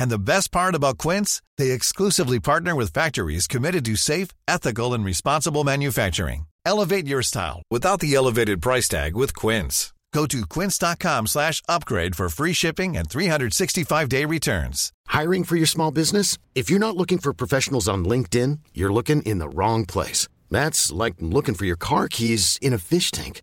And 0.00 0.10
the 0.10 0.18
best 0.18 0.50
part 0.50 0.74
about 0.74 0.98
Quince, 0.98 1.42
they 1.58 1.70
exclusively 1.70 2.40
partner 2.40 2.74
with 2.74 2.92
factories 2.92 3.46
committed 3.46 3.84
to 3.84 3.96
safe, 3.96 4.28
ethical, 4.48 4.94
and 4.94 5.04
responsible 5.04 5.62
manufacturing. 5.62 6.46
Elevate 6.64 7.06
your 7.06 7.22
style 7.22 7.62
without 7.70 8.00
the 8.00 8.14
elevated 8.14 8.62
price 8.62 8.88
tag 8.88 9.14
with 9.14 9.34
Quince. 9.36 9.92
Go 10.12 10.26
to 10.26 10.44
quince.com 10.46 11.26
slash 11.28 11.62
upgrade 11.68 12.16
for 12.16 12.28
free 12.28 12.52
shipping 12.52 12.96
and 12.96 13.08
365-day 13.08 14.24
returns. 14.24 14.92
Hiring 15.06 15.44
for 15.44 15.56
your 15.56 15.66
small 15.66 15.92
business? 15.92 16.36
If 16.54 16.68
you're 16.68 16.86
not 16.86 16.96
looking 16.96 17.18
for 17.18 17.32
professionals 17.32 17.88
on 17.88 18.04
LinkedIn, 18.04 18.58
you're 18.74 18.92
looking 18.92 19.22
in 19.22 19.38
the 19.38 19.48
wrong 19.48 19.86
place. 19.86 20.26
That's 20.50 20.90
like 20.90 21.14
looking 21.20 21.54
for 21.54 21.64
your 21.64 21.76
car 21.76 22.08
keys 22.08 22.58
in 22.60 22.72
a 22.72 22.78
fish 22.78 23.12
tank. 23.12 23.42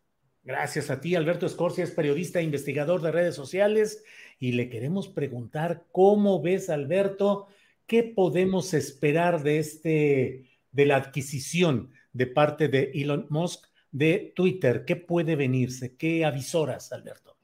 Gracias 0.43 0.89
a 0.89 0.99
ti, 0.99 1.15
Alberto 1.15 1.45
Escorcia, 1.45 1.83
es 1.83 1.91
periodista 1.91 2.39
e 2.39 2.43
investigador 2.43 3.01
de 3.01 3.11
redes 3.11 3.35
sociales 3.35 4.03
y 4.39 4.53
le 4.53 4.69
queremos 4.69 5.07
preguntar 5.07 5.85
cómo 5.91 6.41
ves, 6.41 6.69
Alberto, 6.71 7.47
qué 7.85 8.03
podemos 8.03 8.73
esperar 8.73 9.43
de 9.43 9.59
este, 9.59 10.49
de 10.71 10.85
la 10.85 10.95
adquisición 10.95 11.91
de 12.13 12.25
parte 12.25 12.69
de 12.69 12.91
Elon 12.95 13.27
Musk 13.29 13.67
de 13.91 14.33
Twitter. 14.35 14.83
¿Qué 14.85 14.95
puede 14.95 15.35
venirse? 15.35 15.95
¿Qué 15.95 16.25
avisoras, 16.25 16.91
Alberto? 16.91 17.37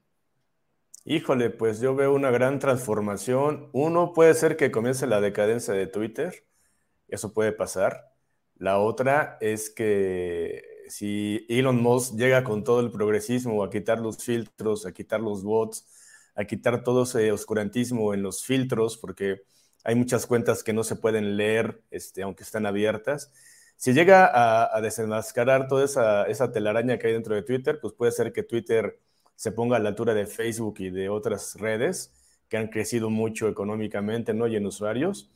Híjole, 1.06 1.52
pues 1.52 1.80
yo 1.80 1.96
veo 1.96 2.14
una 2.14 2.32
gran 2.32 2.58
transformación. 2.58 3.70
Uno 3.74 4.12
puede 4.14 4.34
ser 4.34 4.58
que 4.58 4.72
comience 4.72 5.06
la 5.06 5.22
decadencia 5.22 5.74
de 5.74 5.88
Twitter, 5.88 6.46
eso 7.08 7.32
puede 7.32 7.52
pasar. 7.52 8.12
La 8.58 8.80
otra 8.80 9.38
es 9.40 9.70
que 9.70 10.77
si 10.90 11.46
Elon 11.50 11.82
Musk 11.82 12.16
llega 12.16 12.44
con 12.44 12.64
todo 12.64 12.80
el 12.80 12.92
progresismo 12.92 13.64
a 13.64 13.70
quitar 13.70 14.00
los 14.00 14.18
filtros, 14.24 14.86
a 14.86 14.92
quitar 14.92 15.22
los 15.22 15.44
bots, 15.44 15.86
a 16.36 16.46
quitar 16.46 16.84
todo 16.84 17.04
ese 17.04 17.32
oscurantismo 17.32 18.14
en 18.14 18.22
los 18.24 18.44
filtros, 18.44 18.98
porque 18.98 19.42
hay 19.84 19.96
muchas 19.96 20.26
cuentas 20.26 20.64
que 20.64 20.74
no 20.74 20.84
se 20.84 20.96
pueden 20.96 21.38
leer, 21.38 21.82
este, 21.92 22.22
aunque 22.24 22.44
están 22.44 22.66
abiertas. 22.66 23.32
Si 23.78 23.94
llega 23.94 24.76
a, 24.76 24.82
desenmascarar 24.82 25.68
toda 25.68 25.86
esa, 25.86 26.52
telaraña 26.52 26.98
que 26.98 27.08
hay 27.08 27.14
dentro 27.14 27.36
de 27.36 27.44
Twitter, 27.44 27.80
pues 27.82 27.94
puede 27.94 28.12
ser 28.12 28.34
que 28.34 28.44
Twitter 28.44 29.00
se 29.36 29.52
ponga 29.52 29.78
a 29.78 29.80
la 29.80 29.90
altura 29.90 30.14
de 30.14 30.26
Facebook 30.26 30.76
y 30.80 30.90
de 30.90 31.10
otras 31.10 31.56
redes 31.56 32.12
que 32.50 32.58
han 32.58 32.70
crecido 32.70 33.10
mucho 33.10 33.48
económicamente 33.48 34.34
¿no? 34.34 34.48
y 34.48 34.56
en 34.56 34.66
usuarios. 34.66 35.30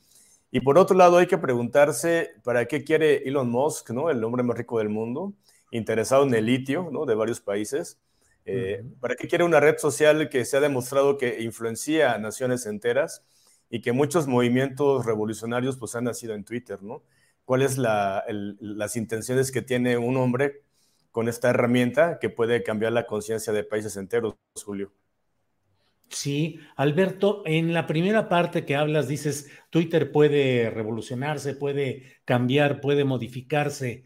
Y 0.54 0.60
por 0.60 0.76
otro 0.76 0.94
lado, 0.94 1.16
hay 1.16 1.26
que 1.26 1.38
preguntarse 1.38 2.34
para 2.44 2.66
qué 2.66 2.84
quiere 2.84 3.26
Elon 3.26 3.50
Musk, 3.50 3.90
¿no? 3.90 4.10
el 4.10 4.22
hombre 4.22 4.42
más 4.42 4.54
rico 4.56 4.78
del 4.78 4.90
mundo, 4.90 5.32
interesado 5.70 6.24
en 6.24 6.34
el 6.34 6.44
litio 6.44 6.90
¿no? 6.92 7.06
de 7.06 7.14
varios 7.14 7.40
países. 7.40 7.98
Eh, 8.44 8.84
¿Para 9.00 9.16
qué 9.16 9.28
quiere 9.28 9.44
una 9.44 9.60
red 9.60 9.78
social 9.78 10.28
que 10.28 10.44
se 10.44 10.58
ha 10.58 10.60
demostrado 10.60 11.16
que 11.16 11.40
influencia 11.42 12.12
a 12.12 12.18
naciones 12.18 12.66
enteras 12.66 13.24
y 13.70 13.80
que 13.80 13.92
muchos 13.92 14.26
movimientos 14.26 15.06
revolucionarios 15.06 15.78
pues, 15.78 15.94
han 15.94 16.04
nacido 16.04 16.34
en 16.34 16.44
Twitter? 16.44 16.82
¿no? 16.82 17.02
¿Cuáles 17.46 17.78
la, 17.78 18.22
las 18.28 18.96
intenciones 18.96 19.52
que 19.52 19.62
tiene 19.62 19.96
un 19.96 20.18
hombre 20.18 20.64
con 21.12 21.30
esta 21.30 21.48
herramienta 21.48 22.18
que 22.18 22.28
puede 22.28 22.62
cambiar 22.62 22.92
la 22.92 23.06
conciencia 23.06 23.54
de 23.54 23.64
países 23.64 23.96
enteros, 23.96 24.34
Julio? 24.62 24.92
Sí, 26.12 26.60
Alberto, 26.76 27.42
en 27.46 27.72
la 27.72 27.86
primera 27.86 28.28
parte 28.28 28.66
que 28.66 28.76
hablas 28.76 29.08
dices, 29.08 29.50
Twitter 29.70 30.12
puede 30.12 30.68
revolucionarse, 30.68 31.54
puede 31.54 32.18
cambiar, 32.26 32.82
puede 32.82 33.04
modificarse. 33.04 34.04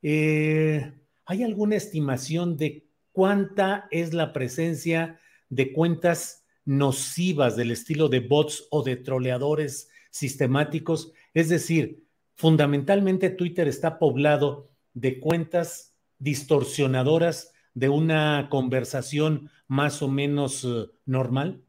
Eh, 0.00 0.92
¿Hay 1.26 1.42
alguna 1.42 1.74
estimación 1.74 2.56
de 2.56 2.86
cuánta 3.10 3.88
es 3.90 4.14
la 4.14 4.32
presencia 4.32 5.18
de 5.48 5.72
cuentas 5.72 6.44
nocivas 6.64 7.56
del 7.56 7.72
estilo 7.72 8.08
de 8.08 8.20
bots 8.20 8.68
o 8.70 8.84
de 8.84 8.94
troleadores 8.96 9.90
sistemáticos? 10.10 11.12
Es 11.34 11.48
decir, 11.48 12.04
fundamentalmente 12.36 13.30
Twitter 13.30 13.66
está 13.66 13.98
poblado 13.98 14.70
de 14.94 15.18
cuentas 15.18 15.96
distorsionadoras 16.20 17.52
de 17.78 17.88
una 17.88 18.48
conversación 18.50 19.50
más 19.68 20.02
o 20.02 20.08
menos 20.08 20.64
eh, 20.64 20.90
normal? 21.06 21.62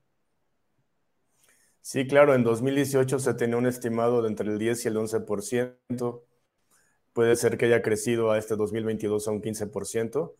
Sí, 1.81 2.07
claro, 2.07 2.33
en 2.33 2.43
2018 2.43 3.19
se 3.19 3.33
tenía 3.35 3.57
un 3.57 3.67
estimado 3.67 4.23
de 4.23 4.29
entre 4.29 4.49
el 4.49 4.57
10 4.57 4.85
y 4.85 4.87
el 4.87 4.97
11%. 4.97 6.23
Puede 7.13 7.35
ser 7.35 7.57
que 7.57 7.65
haya 7.65 7.81
crecido 7.81 8.31
a 8.31 8.39
este 8.39 8.55
2022 8.55 9.27
a 9.27 9.31
un 9.31 9.41
15%, 9.41 10.33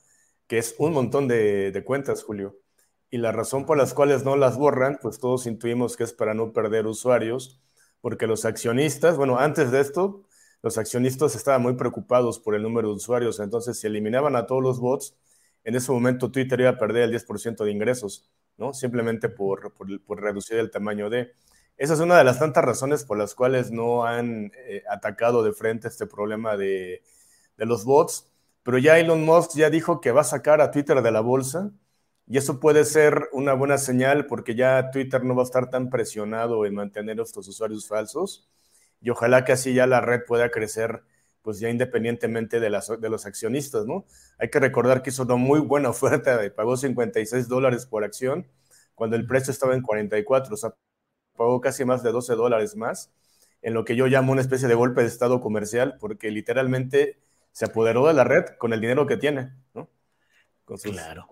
que 0.48 0.58
es 0.58 0.76
un 0.80 0.94
montón 0.94 1.28
de, 1.28 1.84
cuentas, 1.86 2.24
Julio. 2.24 2.58
Y 3.12 3.18
la 3.18 3.32
razón 3.32 3.66
por 3.66 3.78
las 3.78 3.94
cuales 3.94 4.24
no 4.24 4.36
las 4.38 4.58
borran, 4.58 4.98
pues 5.02 5.20
todos 5.20 5.46
intuimos 5.46 5.98
que 5.98 6.04
es 6.04 6.14
para 6.14 6.34
no 6.34 6.52
perder 6.52 6.88
usuarios, 6.88 7.60
porque 8.02 8.28
los 8.28 8.46
accionistas, 8.46 9.18
bueno, 9.18 9.38
antes 9.40 9.72
de 9.72 9.82
esto, 9.82 10.24
los 10.64 10.78
accionistas 10.78 11.36
estaban 11.36 11.62
muy 11.62 11.74
preocupados 11.76 12.40
por 12.40 12.56
el 12.56 12.64
número 12.64 12.90
de 12.90 12.96
usuarios, 12.96 13.40
entonces 13.40 13.80
si 13.80 13.88
eliminaban 13.88 14.36
a 14.36 14.46
todos 14.46 14.62
los 14.62 14.80
bots, 14.80 15.16
en 15.64 15.76
ese 15.76 15.92
momento 15.92 16.32
Twitter 16.32 16.60
iba 16.62 16.70
a 16.70 16.78
perder 16.78 17.04
el 17.04 17.12
10% 17.12 17.64
de 17.64 17.72
ingresos, 17.72 18.30
¿no? 18.58 18.74
Simplemente 18.74 19.30
por, 19.30 19.74
por, 19.74 20.22
reducir 20.22 20.58
el 20.58 20.72
tamaño 20.72 21.10
de... 21.10 21.34
Esa 21.78 21.94
es 21.94 22.00
una 22.00 22.18
de 22.18 22.24
las 22.24 22.40
tantas 22.40 22.64
razones 22.66 23.06
por 23.06 23.18
las 23.18 23.36
cuales 23.36 23.72
no 23.72 24.06
han 24.06 24.52
eh, 24.68 24.84
atacado 24.90 25.44
de 25.44 25.54
frente 25.54 25.88
este 25.88 26.08
problema 26.08 26.58
de, 26.58 27.02
de, 27.58 27.66
los 27.66 27.86
bots, 27.86 28.30
pero 28.64 28.78
ya 28.78 29.00
Elon 29.00 29.24
Musk 29.24 29.56
ya 29.56 29.70
dijo 29.70 30.02
que 30.02 30.12
va 30.12 30.22
a 30.22 30.26
sacar 30.26 30.60
a 30.60 30.72
Twitter 30.72 31.02
de 31.02 31.12
la 31.12 31.22
bolsa 31.22 31.72
y 32.28 32.38
eso 32.38 32.60
puede 32.60 32.86
ser 32.86 33.30
una 33.32 33.54
buena 33.54 33.78
señal 33.78 34.28
porque 34.28 34.56
ya 34.56 34.92
Twitter 34.92 35.24
no 35.24 35.36
va 35.36 35.44
a 35.44 35.46
estar 35.46 35.70
tan 35.70 35.90
presionado 35.90 36.66
en 36.66 36.76
mantener 36.76 37.20
estos 37.20 37.48
usuarios 37.48 37.88
falsos 37.88 38.50
y 39.02 39.10
ojalá 39.10 39.46
que 39.46 39.54
así 39.54 39.74
ya 39.74 39.88
la 39.88 40.02
red 40.02 40.22
pueda 40.28 40.52
crecer 40.52 41.04
pues 41.42 41.60
ya 41.60 41.70
independientemente 41.70 42.60
de, 42.60 42.70
las, 42.70 42.90
de 43.00 43.10
los 43.10 43.26
accionistas, 43.26 43.86
¿no? 43.86 44.06
Hay 44.38 44.50
que 44.50 44.60
recordar 44.60 45.02
que 45.02 45.10
hizo 45.10 45.24
una 45.24 45.36
muy 45.36 45.60
buena 45.60 45.90
oferta, 45.90 46.40
pagó 46.56 46.78
56 46.78 47.48
dólares 47.48 47.86
por 47.86 48.04
acción, 48.04 48.48
cuando 48.96 49.16
el 49.16 49.26
precio 49.26 49.52
estaba 49.52 49.74
en 49.74 49.82
44, 49.82 50.54
o 50.54 50.58
sea, 50.58 50.76
pagó 51.36 51.62
casi 51.62 51.86
más 51.86 52.04
de 52.04 52.12
12 52.12 52.36
dólares 52.36 52.76
más, 52.76 53.12
en 53.62 53.74
lo 53.74 53.86
que 53.86 53.96
yo 53.96 54.08
llamo 54.08 54.32
una 54.32 54.42
especie 54.42 54.68
de 54.68 54.76
golpe 54.76 55.02
de 55.02 55.08
estado 55.08 55.42
comercial, 55.42 55.98
porque 56.00 56.32
literalmente 56.32 57.20
se 57.52 57.66
apoderó 57.66 58.08
de 58.08 58.14
la 58.14 58.24
red 58.24 58.46
con 58.58 58.74
el 58.74 58.82
dinero 58.82 59.08
que 59.08 59.18
tiene, 59.18 59.54
¿no? 59.74 59.90
Con 60.66 60.78
sus 60.78 60.92
claro. 60.92 61.28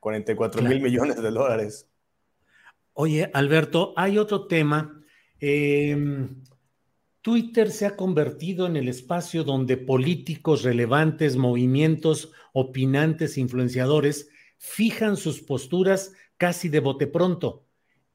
44 0.00 0.62
mil 0.62 0.80
millones 0.80 1.22
de 1.22 1.30
dólares. 1.30 1.88
Oye, 2.94 3.30
Alberto, 3.32 3.94
hay 3.96 4.18
otro 4.18 4.46
tema. 4.46 5.00
Eh, 5.40 5.96
Twitter 7.22 7.70
se 7.70 7.86
ha 7.86 7.94
convertido 7.94 8.66
en 8.66 8.76
el 8.76 8.88
espacio 8.88 9.44
donde 9.44 9.76
políticos 9.76 10.64
relevantes, 10.64 11.36
movimientos, 11.36 12.32
opinantes, 12.52 13.38
influenciadores 13.38 14.28
fijan 14.58 15.16
sus 15.16 15.40
posturas 15.40 16.12
casi 16.36 16.68
de 16.68 16.80
bote 16.80 17.06
pronto, 17.06 17.64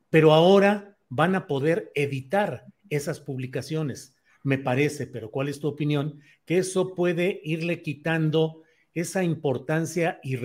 pero 0.09 0.33
ahora 0.33 0.97
van 1.07 1.35
a 1.35 1.47
poder 1.47 1.89
editar 1.95 2.65
esas 2.89 3.21
publicaciones. 3.21 4.17
Me 4.43 4.57
parece, 4.57 5.07
pero 5.07 5.31
¿cuál 5.31 5.47
es 5.47 5.61
tu 5.61 5.69
opinión? 5.69 6.19
Que 6.45 6.57
eso 6.57 6.93
puede 6.93 7.39
irle 7.45 7.81
quitando 7.81 8.63
esa 8.93 9.23
importancia 9.23 10.19
y, 10.21 10.35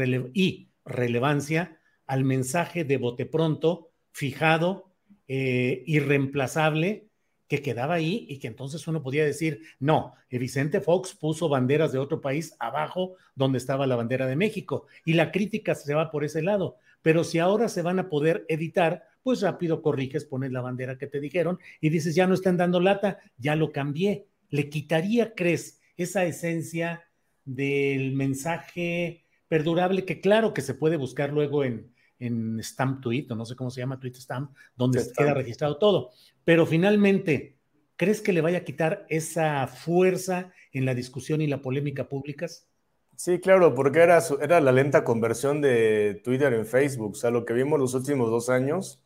relevancia 0.85 1.81
al 2.07 2.25
mensaje 2.25 2.85
de 2.85 2.97
bote 2.97 3.27
pronto, 3.27 3.91
fijado, 4.13 4.93
eh, 5.27 5.83
irreemplazable 5.87 7.09
que 7.49 7.63
quedaba 7.63 7.95
ahí 7.95 8.27
y 8.29 8.39
que 8.39 8.49
entonces 8.49 8.87
uno 8.89 9.03
podía 9.03 9.25
decir, 9.25 9.63
no, 9.79 10.15
Vicente 10.31 10.81
Fox 10.81 11.15
puso 11.15 11.49
banderas 11.49 11.93
de 11.93 11.99
otro 11.99 12.21
país 12.21 12.57
abajo 12.59 13.17
donde 13.35 13.59
estaba 13.59 13.87
la 13.87 13.97
bandera 13.97 14.27
de 14.27 14.37
México 14.37 14.87
y 15.05 15.15
la 15.15 15.31
crítica 15.31 15.75
se 15.75 15.95
va 15.95 16.11
por 16.11 16.25
ese 16.25 16.43
lado. 16.43 16.77
Pero 17.03 17.25
si 17.25 17.39
ahora 17.39 17.69
se 17.69 17.83
van 17.83 17.99
a 17.99 18.09
poder 18.09 18.47
editar, 18.49 19.05
pues 19.23 19.41
rápido 19.43 19.83
corriges, 19.83 20.25
pones 20.25 20.53
la 20.53 20.61
bandera 20.61 20.99
que 20.99 21.07
te 21.07 21.21
dijeron 21.21 21.59
y 21.81 21.91
dices, 21.91 22.15
ya 22.15 22.27
no 22.27 22.35
están 22.35 22.57
dando 22.57 22.81
lata, 22.81 23.19
ya 23.37 23.57
lo 23.57 23.73
cambié. 23.73 24.27
¿Le 24.49 24.69
quitaría, 24.69 25.35
crees, 25.35 25.81
esa 25.97 26.25
esencia 26.25 27.05
del 27.45 28.13
mensaje 28.13 29.25
perdurable 29.49 30.05
que 30.05 30.21
claro 30.21 30.55
que 30.55 30.63
se 30.63 30.75
puede 30.75 30.97
buscar 30.97 31.33
luego 31.33 31.65
en, 31.65 31.93
en 32.23 32.63
Stamp 32.63 33.01
Tweet, 33.03 33.27
o 33.31 33.35
no 33.35 33.45
sé 33.45 33.57
cómo 33.57 33.71
se 33.71 33.81
llama, 33.81 33.99
Tweet 33.99 34.15
Stamp, 34.15 34.57
donde 34.77 35.05
queda 35.17 35.35
registrado 35.35 35.79
todo. 35.79 36.11
Pero 36.45 36.67
finalmente, 36.67 37.59
¿crees 37.97 38.21
que 38.21 38.33
le 38.33 38.41
vaya 38.41 38.59
a 38.59 38.65
quitar 38.65 39.07
esa 39.09 39.67
fuerza 39.67 40.53
en 40.73 40.85
la 40.85 40.95
discusión 40.95 41.41
y 41.41 41.47
la 41.47 41.63
polémica 41.63 42.09
públicas? 42.09 42.69
Sí, 43.17 43.41
claro, 43.41 43.75
porque 43.75 44.01
era, 44.01 44.21
era 44.41 44.61
la 44.61 44.73
lenta 44.73 45.05
conversión 45.05 45.61
de 45.61 46.21
Twitter 46.25 46.53
en 46.55 46.67
Facebook. 46.67 47.13
O 47.13 47.15
sea, 47.15 47.31
lo 47.31 47.45
que 47.45 47.53
vimos 47.55 47.79
los 47.79 47.95
últimos 47.95 48.31
dos 48.31 48.49
años, 48.49 49.03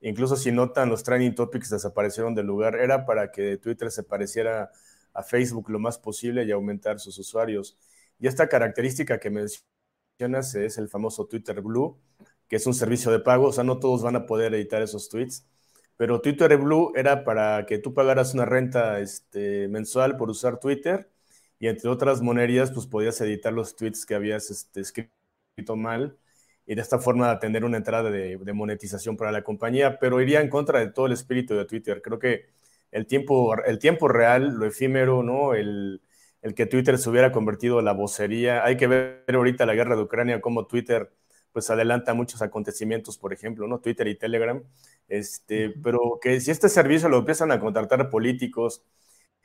incluso 0.00 0.36
si 0.36 0.52
notan, 0.52 0.88
los 0.88 1.02
trending 1.02 1.34
topics 1.34 1.70
desaparecieron 1.70 2.34
del 2.34 2.46
lugar, 2.46 2.76
era 2.76 3.04
para 3.06 3.30
que 3.30 3.56
Twitter 3.56 3.90
se 3.90 4.02
pareciera 4.02 4.70
a 5.14 5.22
Facebook 5.22 5.70
lo 5.70 5.78
más 5.78 5.98
posible 5.98 6.44
y 6.44 6.50
aumentar 6.50 7.00
sus 7.00 7.18
usuarios. 7.18 7.78
Y 8.18 8.26
esta 8.26 8.48
característica 8.48 9.18
que 9.18 9.30
mencionas 9.30 10.54
es 10.54 10.78
el 10.78 10.88
famoso 10.88 11.26
Twitter 11.26 11.60
Blue, 11.60 11.98
que 12.52 12.56
es 12.56 12.66
un 12.66 12.74
servicio 12.74 13.10
de 13.10 13.20
pago. 13.20 13.46
O 13.48 13.52
sea, 13.52 13.64
no 13.64 13.78
todos 13.78 14.02
van 14.02 14.16
a 14.16 14.26
poder 14.26 14.52
editar 14.52 14.82
esos 14.82 15.08
tweets 15.08 15.46
pero 16.02 16.20
Twitter 16.20 16.56
Blue 16.56 16.92
era 16.96 17.22
para 17.22 17.64
que 17.64 17.78
tú 17.78 17.94
pagaras 17.94 18.34
una 18.34 18.44
renta 18.44 18.98
este, 18.98 19.68
mensual 19.68 20.16
por 20.16 20.30
usar 20.30 20.58
Twitter 20.58 21.08
y 21.60 21.68
entre 21.68 21.90
otras 21.90 22.20
monerías, 22.22 22.72
pues 22.72 22.86
podías 22.88 23.20
editar 23.20 23.52
los 23.52 23.76
tweets 23.76 24.04
que 24.04 24.16
habías 24.16 24.50
este, 24.50 24.80
escrito 24.80 25.76
mal 25.76 26.18
y 26.66 26.74
de 26.74 26.82
esta 26.82 26.98
forma 26.98 27.38
tener 27.38 27.64
una 27.64 27.76
entrada 27.76 28.10
de, 28.10 28.36
monetización 28.52 29.16
para 29.16 29.30
la 29.30 29.44
compañía, 29.44 30.00
pero 30.00 30.20
iría 30.20 30.40
en 30.40 30.48
contra 30.48 30.80
de 30.80 30.88
todo 30.88 31.06
el 31.06 31.12
espíritu 31.12 31.54
de 31.54 31.66
Twitter. 31.66 32.02
Creo 32.02 32.18
que 32.18 32.46
el 32.90 33.06
tiempo, 33.06 33.54
el 33.64 33.78
tiempo 33.78 34.08
real, 34.08 34.54
lo 34.54 34.66
efímero, 34.66 35.22
¿no? 35.22 35.54
El, 35.54 36.02
el 36.42 36.54
que 36.54 36.66
Twitter 36.66 36.98
se 36.98 37.10
hubiera 37.10 37.30
convertido 37.30 37.78
en 37.78 37.84
la 37.84 37.92
vocería. 37.92 38.64
Hay 38.64 38.76
que 38.76 38.88
ver 38.88 39.24
ahorita 39.28 39.66
la 39.66 39.74
guerra 39.74 39.94
de 39.94 40.02
Ucrania, 40.02 40.40
cómo 40.40 40.66
Twitter 40.66 41.12
pues 41.52 41.70
adelanta 41.70 42.14
muchos 42.14 42.42
acontecimientos, 42.42 43.18
por 43.18 43.32
ejemplo, 43.32 43.66
¿no? 43.66 43.80
Twitter 43.80 44.08
y 44.08 44.16
Telegram, 44.16 44.62
este, 45.08 45.70
pero 45.82 46.18
que 46.20 46.40
si 46.40 46.50
este 46.50 46.68
servicio 46.68 47.08
lo 47.08 47.18
empiezan 47.18 47.52
a 47.52 47.60
contratar 47.60 48.10
políticos 48.10 48.82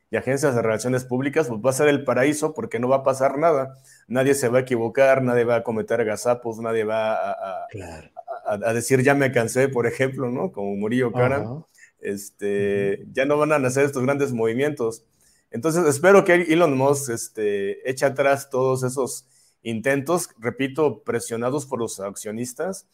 y 0.09 0.15
agencias 0.15 0.55
de 0.55 0.61
relaciones 0.61 1.03
públicas, 1.03 1.47
pues 1.47 1.59
va 1.59 1.69
a 1.71 1.73
ser 1.73 1.89
el 1.89 2.05
paraíso 2.05 2.53
porque 2.53 2.79
no 2.79 2.87
va 2.87 2.97
a 2.97 3.03
pasar 3.03 3.37
nada. 3.37 3.77
Nadie 4.07 4.35
se 4.35 4.47
va 4.47 4.59
a 4.59 4.61
equivocar, 4.61 5.21
nadie 5.21 5.43
va 5.43 5.57
a 5.57 5.63
cometer 5.63 6.03
gazapos, 6.05 6.59
nadie 6.59 6.85
va 6.85 7.13
a, 7.13 7.67
a, 8.45 8.73
decir 8.73 9.03
ya 9.03 9.15
me 9.15 9.31
cansé, 9.31 9.67
por 9.67 9.85
ejemplo, 9.85 10.29
¿no? 10.29 10.51
Como 10.51 10.75
Murillo 10.75 11.11
Karam. 11.11 11.63
Este, 11.99 13.05
Ya 13.11 13.25
no 13.25 13.37
van 13.37 13.51
a 13.51 13.59
nacer 13.59 13.83
estos 13.83 14.03
grandes 14.03 14.31
movimientos. 14.31 15.03
Entonces, 15.51 15.85
espero 15.85 16.23
que 16.23 16.33
Elon 16.33 16.77
Musk 16.77 17.09
este, 17.09 17.89
eche 17.89 18.05
atrás 18.05 18.49
todos 18.49 18.83
esos 18.83 19.27
intentos, 19.63 20.29
repito, 20.37 21.03
presionados 21.03 21.65
por 21.65 21.79
los 21.79 21.99
accionistas, 21.99 22.87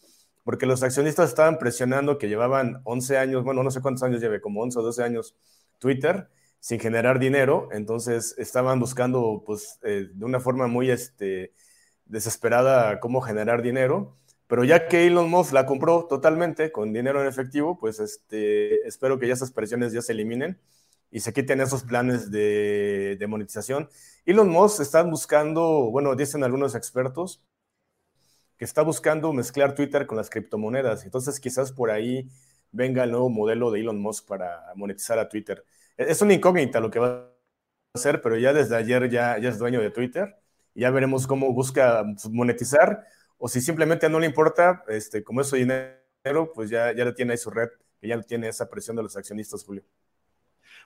porque 0.43 0.65
los 0.65 0.83
accionistas 0.83 1.29
estaban 1.29 1.57
presionando 1.57 2.17
que 2.17 2.27
llevaban 2.27 2.81
11 2.83 3.17
años, 3.17 3.43
bueno, 3.43 3.63
no 3.63 3.71
sé 3.71 3.81
cuántos 3.81 4.03
años 4.03 4.21
lleve, 4.21 4.41
como 4.41 4.61
11 4.61 4.79
o 4.79 4.81
12 4.81 5.03
años 5.03 5.35
Twitter, 5.79 6.29
sin 6.59 6.79
generar 6.79 7.19
dinero, 7.19 7.69
entonces 7.71 8.35
estaban 8.37 8.79
buscando, 8.79 9.43
pues, 9.45 9.79
eh, 9.83 10.09
de 10.13 10.25
una 10.25 10.39
forma 10.39 10.67
muy 10.67 10.89
este, 10.89 11.53
desesperada 12.05 12.99
cómo 12.99 13.21
generar 13.21 13.61
dinero, 13.61 14.17
pero 14.47 14.63
ya 14.63 14.87
que 14.87 15.07
Elon 15.07 15.29
Musk 15.29 15.53
la 15.53 15.65
compró 15.65 16.05
totalmente 16.05 16.71
con 16.71 16.93
dinero 16.93 17.21
en 17.21 17.27
efectivo, 17.27 17.77
pues 17.79 17.99
este, 17.99 18.87
espero 18.87 19.19
que 19.19 19.27
ya 19.27 19.33
esas 19.33 19.51
presiones 19.51 19.93
ya 19.93 20.01
se 20.01 20.13
eliminen 20.13 20.59
y 21.13 21.19
se 21.19 21.31
quiten 21.31 21.61
esos 21.61 21.83
planes 21.83 22.31
de, 22.31 23.23
monetización. 23.29 23.87
Elon 24.25 24.49
Musk 24.49 24.81
está 24.81 25.03
buscando, 25.03 25.91
bueno, 25.91 26.15
dicen 26.15 26.43
algunos 26.43 26.73
expertos, 26.73 27.43
que 28.57 28.65
está 28.65 28.81
buscando 28.81 29.31
mezclar 29.31 29.75
Twitter 29.75 30.07
con 30.07 30.17
las 30.17 30.31
criptomonedas. 30.31 31.05
Entonces, 31.05 31.39
quizás 31.39 31.71
por 31.71 31.91
ahí 31.91 32.29
venga 32.71 33.03
el 33.03 33.11
nuevo 33.11 33.29
modelo 33.29 33.69
de 33.69 33.81
Elon 33.81 34.01
Musk 34.01 34.27
para 34.27 34.73
monetizar 34.75 35.19
a 35.19 35.29
Twitter. 35.29 35.63
E-, 35.97 36.05
es 36.09 36.21
una 36.23 36.33
incógnita 36.33 36.79
lo 36.79 36.89
que 36.89 36.97
va 36.97 37.07
a 37.07 37.29
hacer, 37.93 38.19
pero 38.21 38.35
ya 38.37 38.51
desde 38.51 38.75
ayer 38.75 39.07
ya, 39.11 39.37
es 39.37 39.59
dueño 39.59 39.81
de 39.81 39.91
Twitter. 39.91 40.35
Ya 40.73 40.89
veremos 40.89 41.27
cómo 41.27 41.53
busca 41.53 42.03
monetizar 42.31 43.05
o 43.37 43.47
si 43.47 43.61
simplemente 43.61 44.09
no 44.09 44.19
le 44.19 44.25
importa, 44.25 44.83
este, 44.87 45.23
como 45.23 45.41
es 45.41 45.47
su 45.47 45.57
dinero, 45.57 46.51
pues 46.55 46.71
ya, 46.71 46.91
ya 46.93 47.13
tiene 47.13 47.33
ahí 47.33 47.37
su 47.37 47.51
red, 47.51 47.69
que 48.01 48.07
ya 48.07 48.19
tiene 48.21 48.47
esa 48.47 48.67
presión 48.67 48.95
de 48.95 49.03
los 49.03 49.15
accionistas, 49.15 49.63
Julio. 49.63 49.83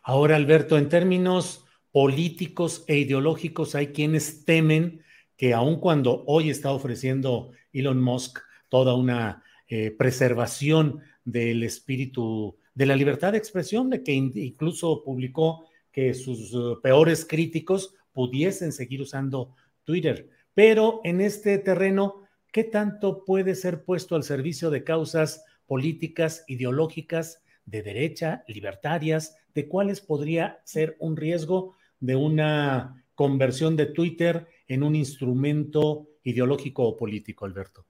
Ahora, 0.09 0.37
Alberto, 0.37 0.77
en 0.77 0.87
términos 0.87 1.65
políticos 1.91 2.85
e 2.87 2.97
ideológicos, 2.97 3.75
hay 3.75 3.87
quienes 3.87 4.45
temen 4.45 5.01
que 5.35 5.53
aun 5.53 5.81
cuando 5.81 6.23
hoy 6.27 6.49
está 6.49 6.71
ofreciendo 6.71 7.51
Elon 7.73 8.01
Musk 8.01 8.39
toda 8.69 8.95
una 8.95 9.43
eh, 9.67 9.91
preservación 9.91 11.01
del 11.25 11.61
espíritu 11.63 12.55
de 12.73 12.85
la 12.85 12.95
libertad 12.95 13.33
de 13.33 13.37
expresión, 13.37 13.89
de 13.89 14.01
que 14.01 14.13
incluso 14.13 15.03
publicó 15.03 15.65
que 15.91 16.13
sus 16.13 16.53
uh, 16.53 16.79
peores 16.81 17.25
críticos 17.25 17.93
pudiesen 18.13 18.71
seguir 18.71 19.01
usando 19.01 19.57
Twitter. 19.83 20.29
Pero 20.53 21.01
en 21.03 21.19
este 21.19 21.57
terreno, 21.57 22.21
¿qué 22.53 22.63
tanto 22.63 23.25
puede 23.25 23.55
ser 23.55 23.83
puesto 23.83 24.15
al 24.15 24.23
servicio 24.23 24.69
de 24.69 24.85
causas 24.85 25.43
políticas, 25.65 26.45
ideológicas, 26.47 27.43
de 27.67 27.83
derecha, 27.83 28.43
libertarias, 28.47 29.35
de 29.53 29.67
cuáles 29.67 30.01
podría 30.01 30.59
ser 30.63 30.95
un 30.99 31.15
riesgo 31.15 31.75
de 31.99 32.15
una 32.15 33.05
conversión 33.13 33.75
de 33.75 33.87
Twitter 33.87 34.47
en 34.67 34.83
un 34.83 34.95
instrumento 34.95 36.07
ideológico 36.23 36.83
o 36.83 36.97
político, 36.97 37.45
Alberto? 37.45 37.85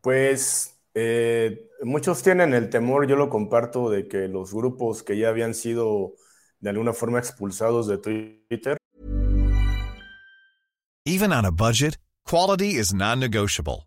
Pues 0.00 0.78
eh, 0.94 1.68
muchos 1.82 2.22
tienen 2.22 2.54
el 2.54 2.70
temor, 2.70 3.06
yo 3.06 3.16
lo 3.16 3.28
comparto, 3.28 3.90
de 3.90 4.08
que 4.08 4.28
los 4.28 4.52
grupos 4.52 5.02
que 5.02 5.18
ya 5.18 5.28
habían 5.28 5.54
sido 5.54 6.14
de 6.60 6.70
alguna 6.70 6.92
forma 6.92 7.18
expulsados 7.18 7.86
de 7.86 7.98
Twitter. 7.98 8.76
Even 11.06 11.32
on 11.32 11.44
a 11.44 11.50
budget, 11.50 11.98
quality 12.24 12.78
is 12.78 12.94
non-negotiable. 12.94 13.86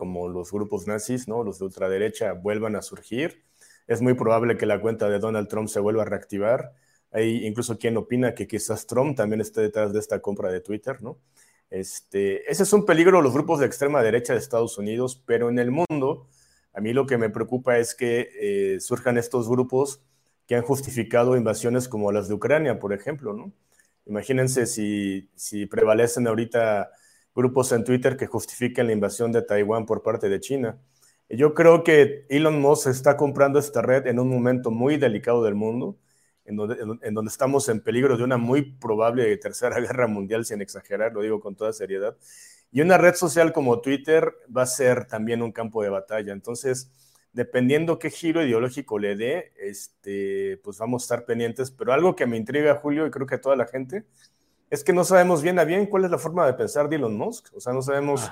como 0.00 0.30
los 0.30 0.50
grupos 0.50 0.86
nazis, 0.86 1.28
¿no? 1.28 1.44
los 1.44 1.58
de 1.58 1.66
ultraderecha, 1.66 2.32
vuelvan 2.32 2.74
a 2.74 2.80
surgir. 2.80 3.44
Es 3.86 4.00
muy 4.00 4.14
probable 4.14 4.56
que 4.56 4.64
la 4.64 4.80
cuenta 4.80 5.10
de 5.10 5.18
Donald 5.18 5.46
Trump 5.46 5.68
se 5.68 5.78
vuelva 5.78 6.04
a 6.04 6.06
reactivar. 6.06 6.72
Hay 7.10 7.46
incluso 7.46 7.76
quien 7.76 7.98
opina 7.98 8.34
que 8.34 8.48
quizás 8.48 8.86
Trump 8.86 9.14
también 9.14 9.42
esté 9.42 9.60
detrás 9.60 9.92
de 9.92 9.98
esta 9.98 10.20
compra 10.22 10.50
de 10.50 10.62
Twitter, 10.62 11.02
¿no? 11.02 11.18
Este, 11.68 12.50
ese 12.50 12.62
es 12.62 12.72
un 12.72 12.86
peligro 12.86 13.20
los 13.20 13.34
grupos 13.34 13.60
de 13.60 13.66
extrema 13.66 14.02
derecha 14.02 14.32
de 14.32 14.38
Estados 14.38 14.78
Unidos, 14.78 15.22
pero 15.26 15.50
en 15.50 15.58
el 15.58 15.70
mundo, 15.70 16.28
a 16.72 16.80
mí 16.80 16.94
lo 16.94 17.04
que 17.04 17.18
me 17.18 17.28
preocupa 17.28 17.76
es 17.76 17.94
que 17.94 18.30
eh, 18.40 18.80
surjan 18.80 19.18
estos 19.18 19.50
grupos 19.50 20.02
que 20.46 20.54
han 20.54 20.62
justificado 20.62 21.36
invasiones 21.36 21.88
como 21.88 22.10
las 22.10 22.26
de 22.26 22.34
Ucrania, 22.36 22.78
por 22.78 22.94
ejemplo, 22.94 23.34
¿no? 23.34 23.52
Imagínense 24.06 24.64
si, 24.64 25.28
si 25.34 25.66
prevalecen 25.66 26.26
ahorita 26.26 26.90
grupos 27.40 27.72
en 27.72 27.84
Twitter 27.84 28.16
que 28.16 28.26
justifiquen 28.26 28.86
la 28.86 28.92
invasión 28.92 29.32
de 29.32 29.42
Taiwán 29.42 29.86
por 29.86 30.02
parte 30.02 30.28
de 30.28 30.40
China. 30.40 30.78
Yo 31.28 31.54
creo 31.54 31.84
que 31.84 32.26
Elon 32.28 32.60
Musk 32.60 32.88
está 32.88 33.16
comprando 33.16 33.58
esta 33.58 33.82
red 33.82 34.06
en 34.06 34.18
un 34.18 34.28
momento 34.28 34.70
muy 34.70 34.96
delicado 34.96 35.42
del 35.42 35.54
mundo, 35.54 35.96
en 36.44 36.56
donde, 36.56 36.76
en 37.02 37.14
donde, 37.14 37.30
estamos 37.30 37.68
en 37.68 37.80
peligro 37.80 38.16
de 38.16 38.24
una 38.24 38.36
muy 38.36 38.62
probable 38.62 39.36
tercera 39.36 39.78
guerra 39.86 40.06
mundial, 40.06 40.44
sin 40.44 40.60
exagerar, 40.60 41.12
lo 41.12 41.22
digo 41.22 41.40
con 41.40 41.54
toda 41.54 41.72
seriedad. 41.72 42.16
Y 42.72 42.82
una 42.82 42.98
red 42.98 43.14
social 43.14 43.52
como 43.52 43.80
Twitter 43.80 44.32
va 44.54 44.62
a 44.62 44.66
ser 44.66 45.06
también 45.06 45.42
un 45.42 45.52
campo 45.52 45.82
de 45.82 45.88
batalla. 45.88 46.32
Entonces, 46.32 46.90
dependiendo 47.32 47.98
qué 47.98 48.10
giro 48.10 48.44
ideológico 48.44 48.98
le 48.98 49.16
dé, 49.16 49.52
este, 49.56 50.60
pues 50.62 50.78
vamos 50.78 51.02
a 51.02 51.04
estar 51.04 51.24
pendientes. 51.26 51.70
Pero 51.70 51.92
algo 51.92 52.16
que 52.16 52.26
me 52.26 52.36
intriga, 52.36 52.76
Julio, 52.76 53.06
y 53.06 53.10
creo 53.10 53.26
que 53.26 53.36
a 53.36 53.40
toda 53.40 53.56
la 53.56 53.66
gente, 53.66 54.04
es 54.70 54.84
que 54.84 54.92
no 54.92 55.04
sabemos 55.04 55.42
bien 55.42 55.58
a 55.58 55.64
bien 55.64 55.86
cuál 55.86 56.04
es 56.04 56.10
la 56.10 56.18
forma 56.18 56.46
de 56.46 56.54
pensar 56.54 56.88
de 56.88 56.96
Elon 56.96 57.16
Musk. 57.16 57.54
O 57.54 57.60
sea, 57.60 57.72
no 57.72 57.82
sabemos 57.82 58.30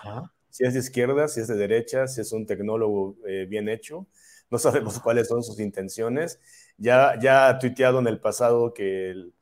si 0.48 0.64
es 0.64 0.74
de 0.74 0.80
izquierda, 0.80 1.28
si 1.28 1.40
es 1.40 1.48
de 1.48 1.56
derecha, 1.56 2.06
si 2.06 2.20
es 2.20 2.32
un 2.32 2.46
tecnólogo 2.46 3.16
eh, 3.26 3.46
bien 3.48 3.68
hecho. 3.68 4.06
No 4.50 4.58
sabemos 4.58 4.98
cuáles 5.00 5.28
son 5.28 5.42
sus 5.42 5.60
intenciones. 5.60 6.40
Ya, 6.78 7.18
ya 7.20 7.48
ha 7.48 7.58
tuiteado 7.58 7.98
en 7.98 8.06
el 8.06 8.20
pasado 8.20 8.72
que 8.72 9.10
el, 9.10 9.34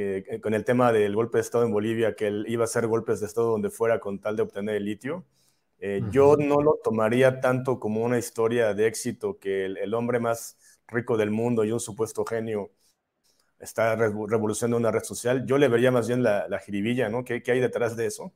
eh, 0.00 0.38
con 0.40 0.54
el 0.54 0.64
tema 0.64 0.92
del 0.92 1.16
golpe 1.16 1.38
de 1.38 1.42
Estado 1.42 1.64
en 1.64 1.72
Bolivia, 1.72 2.14
que 2.14 2.28
él 2.28 2.44
iba 2.48 2.62
a 2.62 2.66
hacer 2.66 2.86
golpes 2.86 3.18
de 3.18 3.26
Estado 3.26 3.50
donde 3.50 3.68
fuera 3.68 3.98
con 3.98 4.20
tal 4.20 4.36
de 4.36 4.42
obtener 4.42 4.76
el 4.76 4.84
litio. 4.84 5.24
Eh, 5.80 6.02
yo 6.12 6.36
no 6.36 6.60
lo 6.62 6.78
tomaría 6.84 7.40
tanto 7.40 7.80
como 7.80 8.04
una 8.04 8.16
historia 8.16 8.74
de 8.74 8.86
éxito 8.86 9.38
que 9.40 9.64
el, 9.64 9.94
hombre 9.94 10.20
más 10.20 10.56
rico 10.86 11.16
del 11.16 11.32
mundo 11.32 11.64
y 11.64 11.72
un 11.72 11.80
supuesto 11.80 12.24
genio 12.24 12.70
está 13.60 13.96
revolucionando 13.96 14.76
una 14.76 14.90
red 14.90 15.04
social. 15.04 15.46
Yo 15.46 15.58
le 15.58 15.68
vería 15.68 15.90
más 15.90 16.08
bien 16.08 16.22
la, 16.22 16.48
la 16.48 16.58
jiribilla, 16.58 17.08
¿no? 17.08 17.24
¿Qué, 17.24 17.42
hay 17.46 17.60
detrás 17.60 17.96
de 17.96 18.06
eso? 18.06 18.32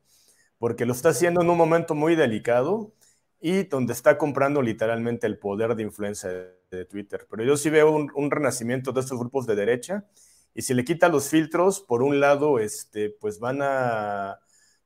Porque 0.57 0.85
lo 0.85 0.93
está 0.93 1.09
haciendo 1.09 1.41
en 1.41 1.49
un 1.49 1.57
momento 1.57 1.95
muy 1.95 2.15
delicado 2.15 2.93
y 3.41 3.63
donde 3.63 3.93
está 3.93 4.17
comprando 4.17 4.61
literalmente 4.61 5.27
el 5.27 5.37
poder 5.37 5.75
de 5.75 5.83
influencia 5.83 6.29
de, 6.29 6.85
Twitter. 6.85 7.27
Pero 7.29 7.43
yo 7.43 7.55
sí 7.57 7.69
veo 7.69 7.91
un, 7.91 8.11
un 8.15 8.31
renacimiento 8.31 8.91
de 8.91 9.01
estos 9.01 9.19
grupos 9.19 9.45
de 9.45 9.55
derecha 9.55 10.05
y 10.53 10.61
si 10.61 10.73
le 10.73 10.85
quita 10.85 11.09
los 11.09 11.29
filtros, 11.29 11.81
por 11.81 12.03
un 12.03 12.19
lado, 12.19 12.59
este, 12.59 13.09
pues 13.09 13.39
van 13.39 13.59
a, 13.61 14.39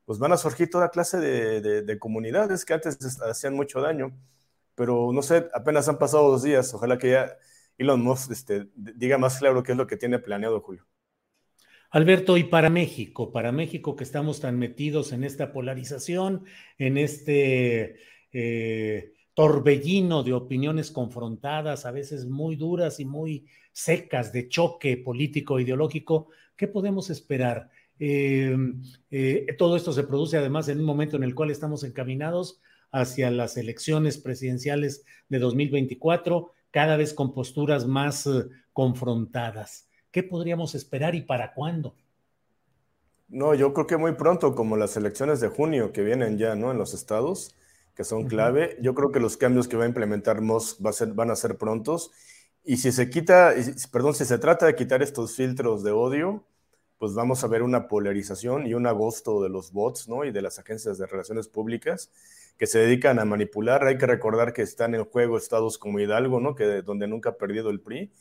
pues 0.04 0.18
van 0.18 0.32
a 0.32 0.38
surgir 0.38 0.70
toda 0.70 0.90
clase 0.90 1.18
de, 1.18 1.98
comunidades 1.98 2.64
que 2.64 2.74
antes 2.74 2.98
hacían 3.22 3.54
mucho 3.54 3.80
daño. 3.80 4.12
Pero 4.74 5.12
no 5.12 5.22
sé, 5.22 5.48
apenas 5.54 5.88
han 5.88 5.98
pasado 5.98 6.30
dos 6.30 6.42
días. 6.42 6.72
Ojalá 6.74 6.98
que 6.98 7.10
ya 7.10 7.36
Elon 7.78 8.02
Musk 8.02 8.32
este, 8.32 8.66
diga 8.74 9.16
más 9.18 9.38
claro 9.38 9.62
qué 9.62 9.72
es 9.72 9.78
lo 9.78 9.86
que 9.86 9.96
tiene 9.96 10.18
planeado, 10.18 10.60
Julio. 10.60 10.84
Alberto, 11.90 12.36
y 12.36 12.44
para 12.44 12.68
México, 12.68 13.32
para 13.32 13.50
México 13.50 13.96
que 13.96 14.04
estamos 14.04 14.40
tan 14.40 14.58
metidos 14.58 15.12
en 15.12 15.24
esta 15.24 15.52
polarización, 15.52 16.44
en 16.76 16.98
este 16.98 17.96
eh, 18.30 19.14
torbellino 19.32 20.22
de 20.22 20.34
opiniones 20.34 20.90
confrontadas, 20.90 21.86
a 21.86 21.90
veces 21.90 22.26
muy 22.26 22.56
duras 22.56 23.00
y 23.00 23.06
muy 23.06 23.46
secas 23.72 24.32
de 24.32 24.48
choque 24.48 24.98
político 24.98 25.60
ideológico, 25.60 26.28
¿qué 26.56 26.68
podemos 26.68 27.08
esperar? 27.08 27.70
Eh, 27.98 28.54
eh, 29.10 29.46
todo 29.56 29.76
esto 29.76 29.92
se 29.92 30.04
produce 30.04 30.36
además 30.36 30.68
en 30.68 30.80
un 30.80 30.84
momento 30.84 31.16
en 31.16 31.22
el 31.22 31.34
cual 31.34 31.50
estamos 31.50 31.84
encaminados 31.84 32.60
hacia 32.92 33.30
las 33.30 33.56
elecciones 33.56 34.18
presidenciales 34.18 35.04
de 35.28 35.38
2024, 35.38 36.52
cada 36.70 36.96
vez 36.96 37.14
con 37.14 37.32
posturas 37.32 37.86
más 37.86 38.26
eh, 38.26 38.46
confrontadas. 38.72 39.88
¿Qué 40.10 40.22
podríamos 40.22 40.74
esperar 40.74 41.14
y 41.14 41.22
para 41.22 41.54
cuándo? 41.54 41.94
No, 43.28 43.54
yo 43.54 43.74
creo 43.74 43.86
que 43.86 43.96
muy 43.96 44.12
pronto, 44.12 44.54
como 44.54 44.76
las 44.76 44.96
elecciones 44.96 45.40
de 45.40 45.48
junio 45.48 45.92
que 45.92 46.02
vienen 46.02 46.38
ya, 46.38 46.54
¿no? 46.54 46.70
En 46.70 46.78
los 46.78 46.94
estados 46.94 47.54
que 47.98 48.04
son 48.04 48.28
clave. 48.28 48.78
Yo 48.80 48.94
creo 48.94 49.10
que 49.10 49.18
los 49.18 49.36
cambios 49.36 49.66
que 49.66 49.76
va 49.76 49.82
a 49.82 49.88
implementar 49.88 50.40
Musk 50.40 50.86
va 50.86 50.90
a 50.90 50.92
ser, 50.92 51.14
van 51.14 51.32
a 51.32 51.36
ser 51.36 51.58
prontos. 51.58 52.12
Y 52.64 52.76
si 52.76 52.92
se 52.92 53.10
quita, 53.10 53.52
perdón, 53.90 54.14
si 54.14 54.24
se 54.24 54.38
trata 54.38 54.66
de 54.66 54.76
quitar 54.76 55.02
estos 55.02 55.34
filtros 55.34 55.82
de 55.82 55.90
odio, 55.90 56.44
pues 56.98 57.14
vamos 57.14 57.42
a 57.42 57.48
ver 57.48 57.64
una 57.64 57.88
polarización 57.88 58.68
y 58.68 58.74
un 58.74 58.86
agosto 58.86 59.42
de 59.42 59.48
los 59.48 59.72
bots, 59.72 60.08
¿no? 60.08 60.24
Y 60.24 60.30
de 60.30 60.42
las 60.42 60.60
agencias 60.60 60.96
de 60.96 61.06
relaciones 61.06 61.48
públicas 61.48 62.12
que 62.58 62.66
se 62.66 62.80
dedican 62.80 63.18
a 63.18 63.24
manipular. 63.24 63.86
Hay 63.86 63.96
que 63.96 64.06
recordar 64.06 64.52
que 64.52 64.62
están 64.62 64.94
en 64.94 65.04
juego 65.04 65.38
estados 65.38 65.78
como 65.78 66.00
Hidalgo, 66.00 66.40
¿no? 66.40 66.54
Que 66.54 66.82
donde 66.82 67.06
nunca 67.06 67.30
ha 67.30 67.36
perdido 67.38 67.70
el 67.70 67.80
PRI. 67.80 68.12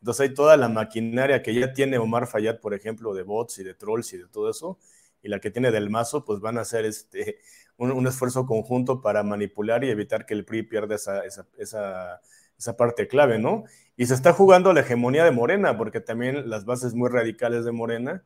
Entonces 0.00 0.28
hay 0.28 0.34
toda 0.34 0.56
la 0.58 0.68
maquinaria 0.68 1.42
que 1.42 1.54
ya 1.54 1.72
tiene 1.72 1.96
Omar 1.96 2.26
Fayad, 2.26 2.60
por 2.60 2.74
ejemplo, 2.74 3.14
de 3.14 3.22
bots 3.22 3.58
y 3.60 3.64
de 3.64 3.72
trolls 3.72 4.12
y 4.12 4.18
de 4.18 4.26
todo 4.28 4.50
eso, 4.50 4.78
y 5.22 5.28
la 5.28 5.40
que 5.40 5.50
tiene 5.50 5.70
del 5.70 5.88
mazo, 5.88 6.26
pues 6.26 6.40
van 6.40 6.58
a 6.58 6.64
ser 6.66 6.84
este, 6.84 7.38
un, 7.78 8.06
esfuerzo 8.06 8.44
conjunto 8.44 9.00
para 9.00 9.22
manipular 9.22 9.82
y 9.84 9.90
evitar 9.90 10.26
que 10.26 10.34
el 10.34 10.44
PRI 10.44 10.64
pierda 10.64 10.96
esa, 10.96 11.24
esa, 11.24 11.46
esa, 11.56 12.20
esa, 12.58 12.76
parte 12.76 13.08
clave, 13.08 13.38
¿no? 13.38 13.64
Y 13.96 14.04
se 14.04 14.14
está 14.14 14.34
jugando 14.34 14.74
la 14.74 14.80
hegemonía 14.80 15.24
de 15.24 15.30
Morena, 15.30 15.78
porque 15.78 16.00
también 16.00 16.50
las 16.50 16.66
bases 16.66 16.94
muy 16.94 17.08
radicales 17.08 17.64
de 17.64 17.72
Morena, 17.72 18.24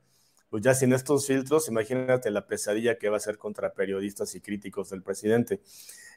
pues 0.51 0.63
ya 0.63 0.75
sin 0.75 0.93
estos 0.93 1.27
filtros, 1.27 1.69
imagínate 1.69 2.31
la 2.31 2.47
pesadilla 2.47 2.99
que 2.99 3.09
va 3.09 3.19
a 3.19 3.21
ser 3.21 3.39
contra 3.39 3.75
periodistas 3.75 4.35
y 4.35 4.41
críticos 4.41 4.91
del 4.91 5.03
presidente. 5.03 5.61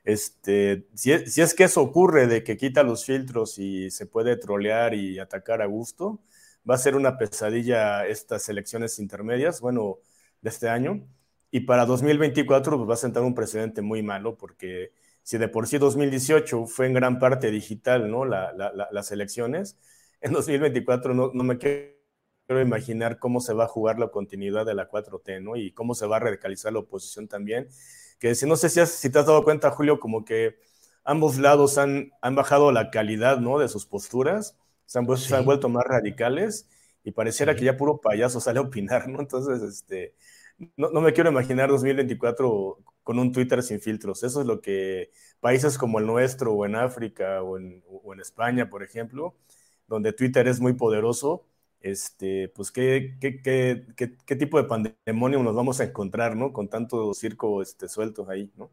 Este, 0.03 0.88
si, 0.95 1.11
es, 1.11 1.33
si 1.33 1.41
es 1.41 1.53
que 1.53 1.65
eso 1.65 1.81
ocurre 1.81 2.27
de 2.27 2.43
que 2.43 2.57
quita 2.57 2.83
los 2.83 3.05
filtros 3.05 3.57
y 3.59 3.91
se 3.91 4.05
puede 4.05 4.38
trolear 4.38 4.93
y 4.93 5.19
atacar 5.19 5.61
a 5.61 5.65
gusto, 5.65 6.21
va 6.69 6.75
a 6.75 6.77
ser 6.77 6.95
una 6.95 7.17
pesadilla 7.17 8.05
estas 8.07 8.50
elecciones 8.50 9.00
intermedias, 9.00 9.61
bueno, 9.61 10.00
de 10.41 10.50
este 10.50 10.69
año 10.69 11.07
y 11.51 11.61
para 11.61 11.85
2024 11.85 12.77
pues, 12.77 12.89
va 12.89 12.93
a 12.93 12.97
sentar 12.97 13.23
un 13.23 13.35
precedente 13.35 13.81
muy 13.81 14.01
malo 14.01 14.38
porque 14.38 14.93
si 15.21 15.38
de 15.38 15.50
por 15.50 15.67
sí 15.67 15.77
2018 15.77 16.65
fue 16.65 16.88
en 16.88 16.93
gran 16.93 17.19
parte 17.19 17.51
digital, 17.51 18.09
¿no? 18.09 18.25
las 18.25 19.11
elecciones, 19.11 19.77
en 20.21 20.33
2024 20.33 21.13
no, 21.13 21.31
no 21.33 21.43
me 21.43 21.57
quiero 22.51 22.62
imaginar 22.62 23.17
cómo 23.17 23.39
se 23.39 23.53
va 23.53 23.63
a 23.63 23.67
jugar 23.70 23.98
la 23.98 24.10
continuidad 24.10 24.65
de 24.65 24.75
la 24.75 24.89
4T, 24.89 25.41
¿no? 25.41 25.55
Y 25.55 25.72
cómo 25.72 25.96
se 25.96 26.05
va 26.05 26.17
a 26.17 26.20
radicalizar 26.20 26.74
la 26.74 26.79
oposición 26.79 27.29
también. 27.29 27.70
Que 28.20 28.36
si 28.36 28.46
no 28.46 28.58
sé 28.58 28.70
si, 28.70 28.86
si 28.86 29.10
te 29.10 29.20
has 29.20 29.25
dado 29.25 29.46
cuenta, 29.46 29.72
Julio, 29.72 30.01
como 30.01 30.25
que 30.25 30.58
ambos 31.05 31.38
lados 31.38 31.77
han, 31.77 32.12
han 32.22 32.36
bajado 32.36 32.74
la 32.74 32.91
calidad, 32.91 33.38
¿no? 33.39 33.58
De 33.58 33.70
sus 33.70 33.86
posturas, 33.86 34.58
se 34.86 35.00
han, 35.00 35.17
se 35.17 35.34
han 35.34 35.46
vuelto 35.46 35.70
más 35.70 35.86
radicales 35.86 36.67
y 37.05 37.12
pareciera 37.12 37.55
que 37.55 37.63
ya 37.63 37.77
puro 37.77 38.01
payaso 38.01 38.41
sale 38.41 38.60
a 38.60 38.63
opinar, 38.63 39.08
¿no? 39.08 39.22
Entonces, 39.22 39.62
este, 39.62 40.13
no, 40.75 40.89
me 41.01 41.13
quiero 41.13 41.29
imaginar 41.31 41.70
2024 41.70 42.79
con 43.03 43.17
un 43.17 43.31
Twitter 43.31 43.63
sin 43.63 43.79
filtros. 43.79 44.24
Eso 44.24 44.41
es 44.41 44.48
lo 44.48 44.60
que 44.60 45.12
países 45.39 45.77
como 45.77 46.00
el 46.00 46.05
nuestro 46.05 46.51
o 46.53 46.65
en 46.65 46.75
África 46.75 47.41
o 47.43 47.58
en, 47.58 47.81
España, 48.20 48.70
por 48.70 48.84
ejemplo, 48.84 49.36
donde 49.88 50.12
Twitter 50.12 50.48
es 50.50 50.60
muy 50.60 50.74
poderoso, 50.74 51.46
este, 51.81 52.50
pues 52.50 52.71
qué, 52.71 53.17
qué, 53.19 54.35
tipo 54.35 54.61
de 54.61 54.67
pandemonio 54.67 55.41
nos 55.43 55.55
vamos 55.55 55.79
a 55.79 55.85
encontrar, 55.85 56.35
¿no? 56.35 56.53
Con 56.53 56.69
tanto 56.69 57.13
circo 57.13 57.61
este, 57.61 57.89
suelto 57.89 58.29
ahí, 58.29 58.51
¿no? 58.55 58.69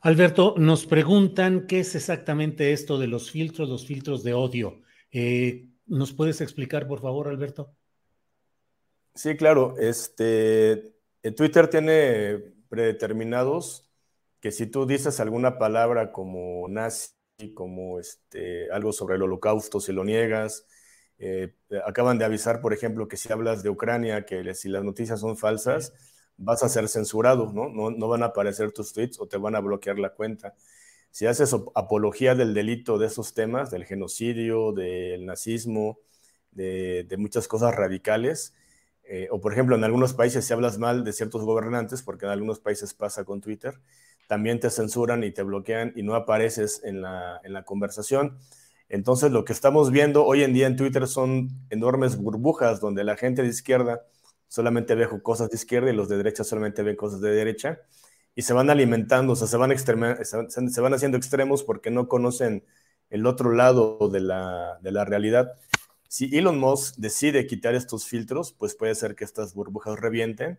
Alberto, 0.00 0.54
nos 0.58 0.86
preguntan 0.86 1.66
qué 1.66 1.80
es 1.80 1.94
exactamente 1.94 2.72
esto 2.72 2.98
de 2.98 3.06
los 3.06 3.30
filtros, 3.30 3.68
los 3.68 3.86
filtros 3.86 4.24
de 4.24 4.34
odio. 4.34 4.80
Eh, 5.12 5.68
¿Nos 5.86 6.12
puedes 6.12 6.40
explicar, 6.40 6.88
por 6.88 7.00
favor, 7.00 7.28
Alberto? 7.28 7.72
Sí, 9.14 9.36
claro. 9.36 9.76
Este, 9.78 10.96
Twitter 11.36 11.68
tiene 11.68 12.38
predeterminados 12.68 13.92
que 14.40 14.50
si 14.50 14.66
tú 14.66 14.86
dices 14.86 15.20
alguna 15.20 15.58
palabra 15.58 16.10
como 16.10 16.66
nazi, 16.68 17.12
como 17.54 18.00
este, 18.00 18.70
algo 18.72 18.92
sobre 18.92 19.16
el 19.16 19.22
holocausto, 19.22 19.78
si 19.78 19.92
lo 19.92 20.04
niegas, 20.04 20.66
eh, 21.24 21.54
acaban 21.86 22.18
de 22.18 22.24
avisar, 22.24 22.60
por 22.60 22.72
ejemplo, 22.72 23.06
que 23.08 23.16
si 23.16 23.32
hablas 23.32 23.62
de 23.62 23.70
Ucrania, 23.70 24.26
que 24.26 24.54
si 24.54 24.68
las 24.68 24.82
noticias 24.84 25.20
son 25.20 25.36
falsas, 25.36 25.92
vas 26.36 26.62
a 26.64 26.68
ser 26.68 26.88
censurado, 26.88 27.52
¿no? 27.52 27.68
¿no? 27.68 27.90
No 27.90 28.08
van 28.08 28.22
a 28.24 28.26
aparecer 28.26 28.72
tus 28.72 28.92
tweets 28.92 29.20
o 29.20 29.28
te 29.28 29.36
van 29.38 29.54
a 29.54 29.60
bloquear 29.60 29.98
la 29.98 30.10
cuenta. 30.10 30.54
Si 31.12 31.26
haces 31.26 31.54
apología 31.74 32.34
del 32.34 32.54
delito 32.54 32.98
de 32.98 33.06
esos 33.06 33.34
temas, 33.34 33.70
del 33.70 33.84
genocidio, 33.84 34.72
del 34.72 35.24
nazismo, 35.26 36.00
de, 36.50 37.04
de 37.04 37.16
muchas 37.18 37.46
cosas 37.48 37.74
radicales, 37.74 38.54
eh, 39.04 39.28
o 39.30 39.40
por 39.40 39.52
ejemplo, 39.52 39.76
en 39.76 39.84
algunos 39.84 40.14
países 40.14 40.44
si 40.44 40.52
hablas 40.52 40.78
mal 40.78 41.04
de 41.04 41.12
ciertos 41.12 41.44
gobernantes, 41.44 42.02
porque 42.02 42.26
en 42.26 42.32
algunos 42.32 42.60
países 42.60 42.94
pasa 42.94 43.24
con 43.24 43.40
Twitter, 43.40 43.78
también 44.26 44.58
te 44.60 44.70
censuran 44.70 45.22
y 45.24 45.30
te 45.32 45.42
bloquean 45.42 45.92
y 45.94 46.02
no 46.02 46.14
apareces 46.14 46.82
en 46.84 47.02
la, 47.02 47.40
en 47.44 47.52
la 47.52 47.64
conversación. 47.64 48.38
Entonces, 48.92 49.32
lo 49.32 49.46
que 49.46 49.54
estamos 49.54 49.90
viendo 49.90 50.26
hoy 50.26 50.42
en 50.42 50.52
día 50.52 50.66
en 50.66 50.76
Twitter 50.76 51.08
son 51.08 51.48
enormes 51.70 52.18
burbujas 52.18 52.78
donde 52.78 53.04
la 53.04 53.16
gente 53.16 53.40
de 53.40 53.48
izquierda 53.48 54.02
solamente 54.48 54.94
ve 54.94 55.08
cosas 55.22 55.48
de 55.48 55.56
izquierda 55.56 55.90
y 55.90 55.96
los 55.96 56.10
de 56.10 56.18
derecha 56.18 56.44
solamente 56.44 56.82
ven 56.82 56.94
cosas 56.94 57.22
de 57.22 57.30
derecha 57.30 57.80
y 58.34 58.42
se 58.42 58.52
van 58.52 58.68
alimentando, 58.68 59.32
o 59.32 59.36
sea, 59.36 59.46
se 59.46 59.56
van, 59.56 59.74
se, 59.78 60.80
van 60.82 60.92
haciendo 60.92 61.16
extremos 61.16 61.64
porque 61.64 61.90
no 61.90 62.06
conocen 62.06 62.66
el 63.08 63.24
otro 63.24 63.52
lado 63.52 64.10
de 64.12 64.20
la, 64.20 64.78
de 64.82 64.92
la 64.92 65.06
realidad. 65.06 65.54
Si 66.06 66.36
Elon 66.36 66.58
Musk 66.58 66.96
decide 66.98 67.46
quitar 67.46 67.74
estos 67.74 68.04
filtros, 68.06 68.52
pues 68.52 68.74
puede 68.74 68.94
ser 68.94 69.14
que 69.14 69.24
estas 69.24 69.54
burbujas 69.54 69.98
revienten. 70.00 70.58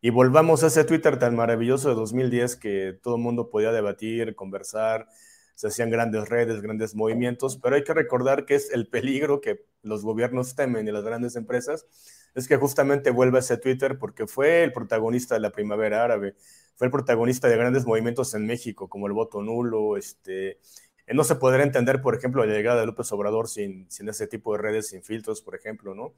Y 0.00 0.10
volvamos 0.10 0.62
a 0.62 0.68
ese 0.68 0.84
Twitter 0.84 1.18
tan 1.18 1.34
maravilloso 1.34 1.88
de 1.88 1.96
2010 1.96 2.54
que 2.54 2.96
todo 3.02 3.16
el 3.16 3.22
mundo 3.22 3.50
podía 3.50 3.72
debatir, 3.72 4.36
conversar, 4.36 5.08
se 5.54 5.68
hacían 5.68 5.90
grandes 5.90 6.28
redes, 6.28 6.60
grandes 6.60 6.94
movimientos, 6.94 7.58
pero 7.58 7.76
hay 7.76 7.84
que 7.84 7.94
recordar 7.94 8.44
que 8.46 8.54
es 8.54 8.70
el 8.72 8.88
peligro 8.88 9.40
que 9.40 9.64
los 9.82 10.02
gobiernos 10.04 10.54
temen 10.54 10.86
y 10.88 10.92
las 10.92 11.04
grandes 11.04 11.36
empresas, 11.36 11.86
es 12.34 12.48
que 12.48 12.56
justamente 12.56 13.10
vuelva 13.10 13.40
ese 13.40 13.58
Twitter 13.58 13.98
porque 13.98 14.26
fue 14.26 14.64
el 14.64 14.72
protagonista 14.72 15.34
de 15.34 15.40
la 15.40 15.50
primavera 15.50 16.04
árabe, 16.04 16.34
fue 16.76 16.86
el 16.86 16.90
protagonista 16.90 17.48
de 17.48 17.56
grandes 17.56 17.86
movimientos 17.86 18.34
en 18.34 18.46
México, 18.46 18.88
como 18.88 19.06
el 19.06 19.12
voto 19.12 19.42
nulo, 19.42 19.96
este, 19.96 20.58
eh, 21.06 21.14
no 21.14 21.24
se 21.24 21.36
podrá 21.36 21.62
entender, 21.62 22.00
por 22.00 22.14
ejemplo, 22.14 22.44
la 22.44 22.52
llegada 22.54 22.80
de 22.80 22.86
López 22.86 23.10
Obrador 23.12 23.48
sin, 23.48 23.90
sin 23.90 24.08
ese 24.08 24.26
tipo 24.26 24.52
de 24.52 24.58
redes, 24.62 24.88
sin 24.88 25.02
filtros, 25.02 25.42
por 25.42 25.54
ejemplo, 25.54 25.94
¿no? 25.94 26.14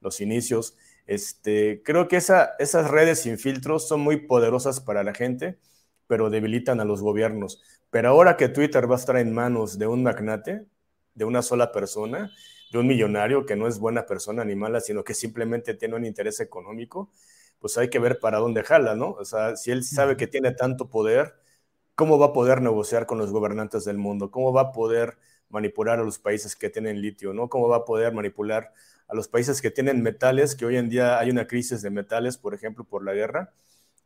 Los 0.00 0.20
inicios. 0.20 0.76
Este, 1.06 1.82
creo 1.84 2.08
que 2.08 2.16
esa, 2.16 2.54
esas 2.58 2.90
redes 2.90 3.20
sin 3.20 3.38
filtros 3.38 3.86
son 3.86 4.00
muy 4.00 4.26
poderosas 4.26 4.80
para 4.80 5.04
la 5.04 5.14
gente, 5.14 5.58
pero 6.06 6.30
debilitan 6.30 6.80
a 6.80 6.84
los 6.84 7.02
gobiernos. 7.02 7.62
Pero 7.92 8.08
ahora 8.08 8.38
que 8.38 8.48
Twitter 8.48 8.90
va 8.90 8.94
a 8.94 8.98
estar 8.98 9.18
en 9.18 9.34
manos 9.34 9.78
de 9.78 9.86
un 9.86 10.02
magnate, 10.02 10.64
de 11.14 11.24
una 11.26 11.42
sola 11.42 11.72
persona, 11.72 12.32
de 12.72 12.78
un 12.78 12.86
millonario 12.86 13.44
que 13.44 13.54
no 13.54 13.68
es 13.68 13.78
buena 13.78 14.06
persona 14.06 14.46
ni 14.46 14.56
mala, 14.56 14.80
sino 14.80 15.04
que 15.04 15.12
simplemente 15.12 15.74
tiene 15.74 15.96
un 15.96 16.06
interés 16.06 16.40
económico, 16.40 17.10
pues 17.58 17.76
hay 17.76 17.90
que 17.90 17.98
ver 17.98 18.18
para 18.18 18.38
dónde 18.38 18.62
jala, 18.64 18.96
¿no? 18.96 19.10
O 19.10 19.26
sea, 19.26 19.56
si 19.56 19.72
él 19.72 19.84
sabe 19.84 20.16
que 20.16 20.26
tiene 20.26 20.52
tanto 20.52 20.88
poder, 20.88 21.34
¿cómo 21.94 22.18
va 22.18 22.28
a 22.28 22.32
poder 22.32 22.62
negociar 22.62 23.04
con 23.04 23.18
los 23.18 23.30
gobernantes 23.30 23.84
del 23.84 23.98
mundo? 23.98 24.30
¿Cómo 24.30 24.54
va 24.54 24.62
a 24.62 24.72
poder 24.72 25.18
manipular 25.50 26.00
a 26.00 26.02
los 26.02 26.18
países 26.18 26.56
que 26.56 26.70
tienen 26.70 27.02
litio, 27.02 27.34
¿no? 27.34 27.50
¿Cómo 27.50 27.68
va 27.68 27.78
a 27.78 27.84
poder 27.84 28.14
manipular 28.14 28.72
a 29.06 29.14
los 29.14 29.28
países 29.28 29.60
que 29.60 29.70
tienen 29.70 30.02
metales, 30.02 30.56
que 30.56 30.64
hoy 30.64 30.78
en 30.78 30.88
día 30.88 31.18
hay 31.18 31.28
una 31.30 31.46
crisis 31.46 31.82
de 31.82 31.90
metales, 31.90 32.38
por 32.38 32.54
ejemplo, 32.54 32.84
por 32.84 33.04
la 33.04 33.12
guerra? 33.12 33.52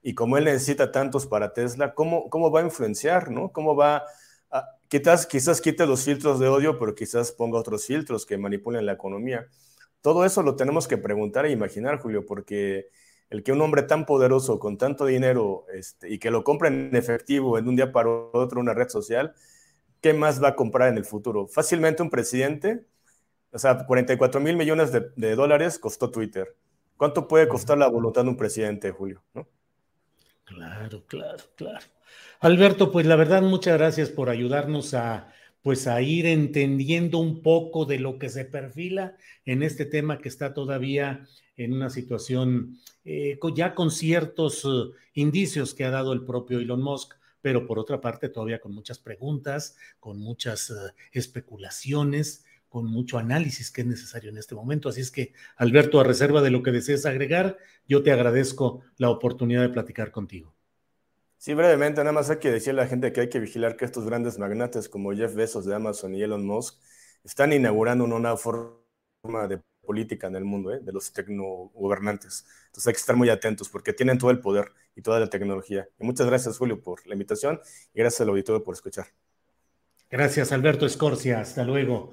Y 0.07 0.15
como 0.15 0.39
él 0.39 0.45
necesita 0.45 0.93
tantos 0.93 1.27
para 1.27 1.53
Tesla, 1.53 1.93
¿cómo, 1.93 2.31
cómo 2.31 2.53
va 2.53 2.61
a 2.61 2.63
influenciar, 2.63 3.29
¿no? 3.29 3.51
¿Cómo 3.51 3.75
va 3.75 4.05
a, 4.53 4.65
quizás, 4.87 5.27
quizás 5.27 5.61
quite 5.61 5.85
los 5.85 6.05
filtros 6.05 6.39
de 6.39 6.47
odio, 6.47 6.79
pero 6.79 6.95
quizás 6.95 7.33
ponga 7.33 7.59
otros 7.59 7.87
filtros 7.87 8.25
que 8.25 8.39
manipulen 8.39 8.87
la 8.87 8.93
economía? 8.93 9.49
Todo 10.03 10.25
eso 10.25 10.45
lo 10.45 10.55
tenemos 10.55 10.87
que 10.87 10.97
preguntar 10.97 11.45
e 11.45 11.51
imaginar, 11.51 11.99
Julio, 11.99 12.25
porque 12.25 12.87
el 13.31 13.43
que 13.43 13.51
un 13.51 13.61
hombre 13.63 13.83
tan 13.83 14.07
poderoso, 14.07 14.61
con 14.61 14.79
tanto 14.79 15.07
dinero, 15.07 15.67
este, 15.73 16.09
y 16.09 16.21
que 16.21 16.31
lo 16.31 16.45
compre 16.45 16.69
en 16.69 16.95
efectivo 16.95 17.59
en 17.59 17.67
un 17.67 17.75
día 17.75 17.91
para 17.91 18.09
otro 18.09 18.61
una 18.61 18.75
red 18.75 18.89
social, 18.89 19.35
¿qué 20.01 20.15
más 20.15 20.41
va 20.41 20.51
a 20.51 20.55
comprar 20.55 20.89
en 20.89 20.99
el 20.99 21.05
futuro? 21.05 21.49
Fácilmente 21.49 22.05
un 22.05 22.11
presidente, 22.11 22.87
o 23.51 23.59
sea, 23.59 23.85
44 23.85 24.41
mil 24.41 24.57
millones 24.57 24.93
de, 24.93 25.35
dólares 25.35 25.81
costó 25.81 26.13
Twitter. 26.13 26.55
¿Cuánto 26.97 27.27
puede 27.27 27.49
costar 27.49 27.77
la 27.77 27.89
voluntad 27.89 28.23
de 28.23 28.31
un 28.31 28.37
presidente, 28.37 28.93
Julio? 28.93 29.25
Claro, 30.47 31.05
claro, 31.07 31.45
claro. 31.57 31.85
Alberto, 32.41 32.91
pues 32.93 33.05
la 33.05 33.17
verdad, 33.17 33.43
muchas 33.43 33.77
gracias 33.77 34.09
por 34.11 34.31
ayudarnos 34.31 34.95
a 34.95 35.33
pues 35.67 35.89
a 35.89 36.01
ir 36.01 36.27
entendiendo 36.27 37.19
un 37.19 37.43
poco 37.43 37.87
de 37.87 37.99
lo 37.99 38.21
que 38.21 38.29
se 38.29 38.45
perfila 38.45 39.17
en 39.45 39.65
este 39.65 39.85
tema 39.85 40.19
que 40.19 40.29
está 40.29 40.55
todavía 40.55 41.27
en 41.57 41.73
una 41.73 41.91
situación 41.91 42.79
eh, 43.05 43.37
ya 43.57 43.75
con 43.75 43.91
ciertos 43.91 44.65
uh, 44.65 44.93
indicios 45.15 45.75
que 45.75 45.85
ha 45.85 45.91
dado 45.91 46.13
el 46.13 46.25
propio 46.25 46.61
Elon 46.61 46.81
Musk, 46.81 47.15
pero 47.43 47.67
por 47.67 47.81
otra 47.81 48.01
parte 48.01 48.29
todavía 48.29 48.61
con 48.61 48.75
muchas 48.75 49.01
preguntas, 49.01 49.77
con 49.99 50.21
muchas 50.21 50.71
uh, 50.71 50.93
especulaciones, 51.11 52.45
con 52.77 52.85
mucho 52.85 53.17
análisis 53.17 53.71
que 53.71 53.81
es 53.81 53.87
necesario 53.87 54.29
en 54.29 54.37
este 54.37 54.55
momento. 54.55 54.91
Así 54.91 55.01
es 55.01 55.11
que, 55.11 55.33
Alberto, 55.57 55.99
a 55.99 56.05
reserva 56.05 56.43
de 56.43 56.51
lo 56.51 56.63
que 56.63 56.73
desees 56.73 57.07
agregar, 57.07 57.57
yo 57.89 58.03
te 58.03 58.13
agradezco 58.13 58.83
la 58.99 59.09
oportunidad 59.09 59.63
de 59.63 59.71
platicar 59.71 60.11
contigo. 60.11 60.55
Sí, 61.39 61.55
brevemente, 61.55 62.03
nada 62.03 62.13
más 62.13 62.29
hay 62.29 62.37
que 62.37 62.51
decirle 62.51 62.83
a 62.83 62.85
la 62.85 62.91
gente 62.91 63.15
que 63.15 63.23
hay 63.23 63.31
que 63.31 63.41
vigilar 63.41 63.79
que 63.79 63.87
estos 63.87 64.05
grandes 64.05 64.39
magnates 64.39 64.91
como 64.91 65.15
Jeff 65.15 65.35
Bezos 65.35 65.65
de 65.65 65.75
Amazon 65.75 66.15
y 66.15 66.23
Elon 66.23 66.45
Musk 66.45 66.79
están 67.25 67.55
inaugurando 67.55 68.05
una 68.05 68.37
forma 68.37 69.49
de 69.49 69.63
política 69.81 70.27
en 70.27 70.37
el 70.37 70.45
mundo, 70.45 70.75
¿eh? 70.75 70.81
de 70.83 70.93
los 70.93 71.15
tecnogobernantes. 71.15 72.45
Entonces 72.67 72.89
hay 72.89 72.93
que 72.93 73.01
estar 73.01 73.17
muy 73.17 73.31
atentos 73.31 73.71
porque 73.71 73.95
tienen 73.95 74.19
todo 74.19 74.31
el 74.31 74.41
poder 74.41 74.71
y 74.95 75.01
toda 75.01 75.19
la 75.19 75.31
tecnología. 75.31 75.89
Y 75.99 76.05
muchas 76.05 76.27
gracias, 76.27 76.59
Julio, 76.59 76.83
por 76.83 77.07
la 77.07 77.15
invitación 77.15 77.59
y 77.95 78.01
gracias 78.01 78.21
al 78.21 78.29
auditorio 78.29 78.63
por 78.63 78.75
escuchar. 78.75 79.07
Gracias, 80.11 80.53
Alberto 80.53 80.85
Escorcia. 80.85 81.41
Hasta 81.41 81.65
luego. 81.65 82.13